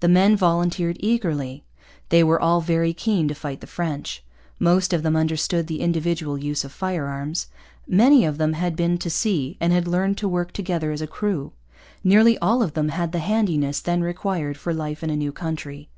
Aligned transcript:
The 0.00 0.08
men 0.08 0.34
volunteered 0.34 0.96
eagerly. 0.98 1.64
They 2.08 2.24
were 2.24 2.40
all 2.42 2.60
very 2.60 2.92
keen 2.92 3.28
to 3.28 3.36
fight 3.36 3.60
the 3.60 3.68
French. 3.68 4.24
Most 4.58 4.92
of 4.92 5.04
them 5.04 5.14
understood 5.14 5.68
the 5.68 5.80
individual 5.80 6.36
use 6.36 6.64
of 6.64 6.72
firearms. 6.72 7.46
Many 7.86 8.24
of 8.24 8.36
them 8.36 8.54
had 8.54 8.74
been 8.74 8.98
to 8.98 9.08
sea 9.08 9.56
and 9.60 9.72
had 9.72 9.86
learned 9.86 10.18
to 10.18 10.28
work 10.28 10.50
together 10.50 10.90
as 10.90 11.02
a 11.02 11.06
crew. 11.06 11.52
Nearly 12.02 12.36
all 12.38 12.64
of 12.64 12.74
them 12.74 12.88
had 12.88 13.12
the 13.12 13.20
handiness 13.20 13.78
then 13.80 14.00
required 14.02 14.56
for 14.56 14.74
life 14.74 15.04
in 15.04 15.10
a 15.10 15.14
new 15.14 15.30
country. 15.30 15.88